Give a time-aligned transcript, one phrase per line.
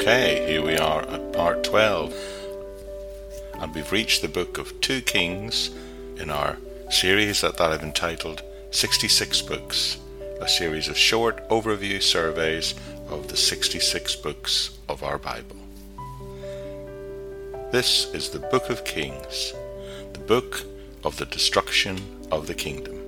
[0.00, 2.14] Okay, here we are at part 12,
[3.58, 5.68] and we've reached the book of 2 Kings
[6.16, 6.56] in our
[6.88, 9.98] series that, that I've entitled 66 Books,
[10.40, 12.74] a series of short overview surveys
[13.10, 15.56] of the 66 books of our Bible.
[17.70, 19.52] This is the Book of Kings,
[20.14, 20.62] the book
[21.04, 21.98] of the destruction
[22.32, 22.99] of the kingdom.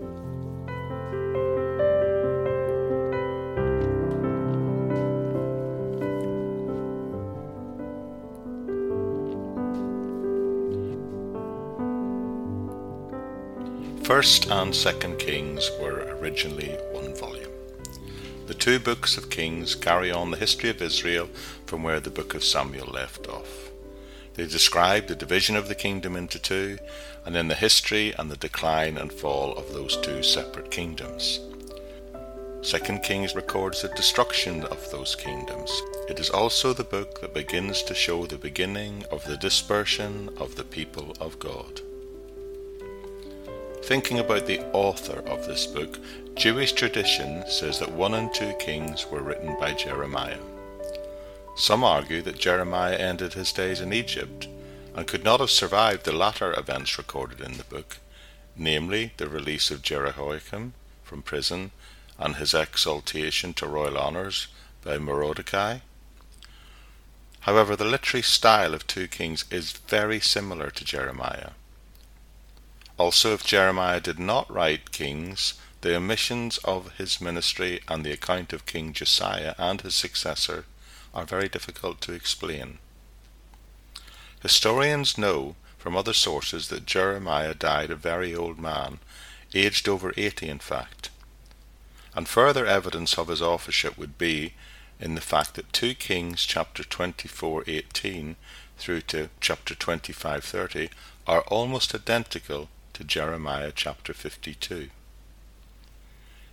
[14.12, 17.50] First and Second Kings were originally one volume.
[18.46, 21.30] The two books of Kings carry on the history of Israel
[21.64, 23.70] from where the book of Samuel left off.
[24.34, 26.76] They describe the division of the kingdom into two,
[27.24, 31.40] and then the history and the decline and fall of those two separate kingdoms.
[32.60, 35.70] Second Kings records the destruction of those kingdoms.
[36.10, 40.56] It is also the book that begins to show the beginning of the dispersion of
[40.56, 41.80] the people of God.
[43.82, 45.98] Thinking about the author of this book,
[46.36, 50.38] Jewish tradition says that 1 and 2 Kings were written by Jeremiah.
[51.56, 54.46] Some argue that Jeremiah ended his days in Egypt
[54.94, 57.98] and could not have survived the latter events recorded in the book,
[58.56, 61.72] namely the release of Jehoiakim from prison
[62.20, 64.46] and his exaltation to royal honours
[64.84, 65.78] by Mordecai.
[67.40, 71.50] However, the literary style of 2 Kings is very similar to Jeremiah.
[73.04, 78.52] Also, if Jeremiah did not write Kings, the omissions of his ministry and the account
[78.52, 80.66] of King Josiah and his successor
[81.12, 82.78] are very difficult to explain.
[84.40, 89.00] Historians know from other sources that Jeremiah died a very old man,
[89.52, 91.10] aged over eighty in fact.
[92.14, 94.54] And further evidence of his authorship would be
[95.00, 98.36] in the fact that 2 Kings chapter 24:18
[98.78, 100.88] through to chapter 25:30
[101.26, 104.90] are almost identical to Jeremiah chapter 52.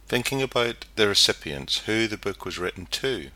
[0.08, 3.32] Thinking about the recipients, who the book was written to.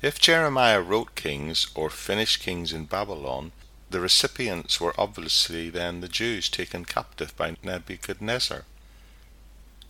[0.00, 3.52] If Jeremiah wrote Kings or finished Kings in Babylon,
[3.90, 8.64] the recipients were obviously then the Jews taken captive by Nebuchadnezzar.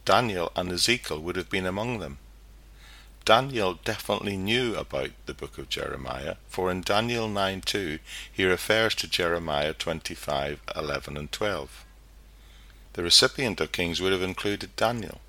[0.05, 2.19] Daniel and Ezekiel would have been among them.
[3.25, 7.99] Daniel definitely knew about the book of Jeremiah, for in Daniel 9:2
[8.31, 11.87] he refers to Jeremiah 25:11 and 12.
[12.93, 15.23] The recipient of Kings would have included Daniel.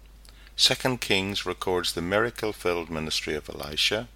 [0.58, 4.10] Second Kings records the miracle-filled ministry of Elisha.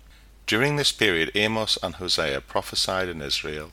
[0.46, 3.72] During this period, Amos and Hosea prophesied in Israel,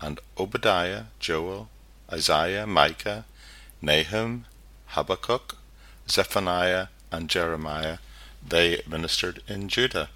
[0.00, 1.68] and Obadiah, Joel,
[2.12, 3.24] Isaiah, Micah,
[3.82, 4.46] Nahum,
[4.94, 5.56] Habakkuk,
[6.08, 7.98] Zephaniah, and Jeremiah
[8.50, 10.08] they ministered in Judah.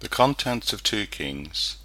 [0.00, 1.76] The contents of 2 Kings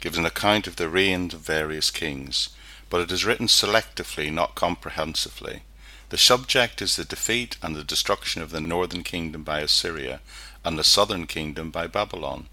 [0.00, 2.50] gives an account of the reigns of various kings,
[2.88, 5.62] but it is written selectively, not comprehensively.
[6.10, 10.20] The subject is the defeat and the destruction of the northern kingdom by Assyria
[10.64, 12.46] and the southern kingdom by Babylon.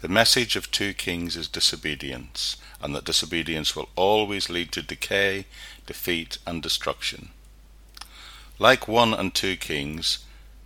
[0.00, 5.46] The message of 2 Kings is disobedience, and that disobedience will always lead to decay,
[5.86, 7.28] defeat, and destruction.
[8.58, 10.20] Like 1 and 2 Kings,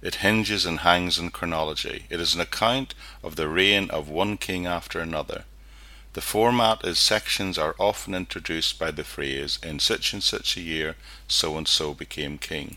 [0.07, 2.05] it hinges and hangs on chronology.
[2.09, 2.95] It is an account
[3.25, 5.43] of the reign of one king after another.
[6.13, 10.61] The format is sections are often introduced by the phrase, in such and such a
[10.61, 10.95] year,
[11.27, 12.77] so and so became king.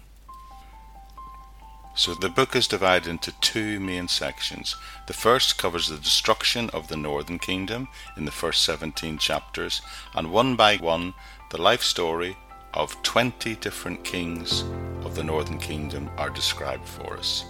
[1.94, 4.76] So the book is divided into two main sections.
[5.06, 9.84] The first covers the destruction of the northern kingdom in the first 17 chapters,
[10.16, 11.14] and one by one,
[11.52, 12.38] the life story
[12.74, 14.64] of 20 different kings
[15.04, 17.46] of the northern kingdom are described for us.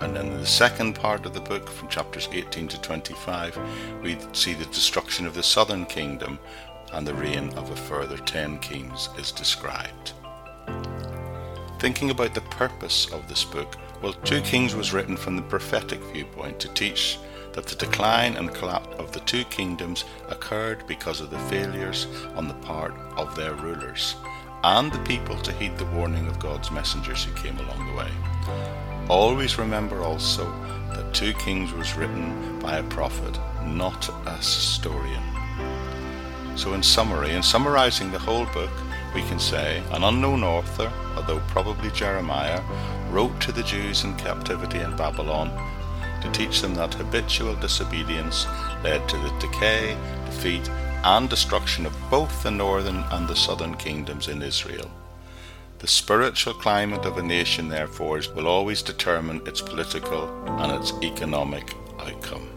[0.00, 3.58] And in the second part of the book, from chapters 18 to 25,
[4.02, 6.38] we see the destruction of the southern kingdom
[6.92, 10.12] and the reign of a further 10 kings is described.
[11.78, 16.00] Thinking about the purpose of this book, well, 2 Kings was written from the prophetic
[16.12, 17.18] viewpoint to teach
[17.52, 22.48] that the decline and collapse of the two kingdoms occurred because of the failures on
[22.48, 24.16] the part of their rulers
[24.64, 28.10] and the people to heed the warning of God's messengers who came along the way.
[29.10, 30.50] Always remember also
[30.94, 35.22] that 2 Kings was written by a prophet, not a historian.
[36.56, 38.70] So, in summary, in summarizing the whole book,
[39.14, 42.62] we can say an unknown author, although probably Jeremiah,
[43.10, 45.50] wrote to the Jews in captivity in Babylon
[46.22, 48.46] to teach them that habitual disobedience
[48.82, 49.94] led to the decay,
[50.24, 50.70] defeat,
[51.04, 54.90] and destruction of both the northern and the southern kingdoms in Israel.
[55.78, 60.28] The spiritual climate of a nation, therefore, will always determine its political
[60.60, 62.53] and its economic outcome.